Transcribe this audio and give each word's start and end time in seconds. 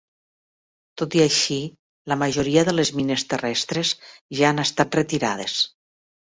Tot 1.01 1.17
i 1.17 1.19
així, 1.25 1.57
la 2.13 2.17
majoria 2.21 2.63
de 2.69 2.73
les 2.77 2.91
mines 3.01 3.27
terrestres 3.35 3.93
ja 4.41 4.49
han 4.51 4.63
estat 4.65 4.99
retirades. 5.03 5.61